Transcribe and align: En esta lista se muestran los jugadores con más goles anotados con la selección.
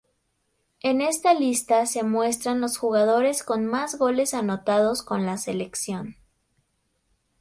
En 0.81 0.99
esta 0.99 1.35
lista 1.35 1.85
se 1.85 2.01
muestran 2.01 2.59
los 2.59 2.79
jugadores 2.79 3.43
con 3.43 3.67
más 3.67 3.99
goles 3.99 4.33
anotados 4.33 5.03
con 5.03 5.27
la 5.27 5.37
selección. 5.37 6.15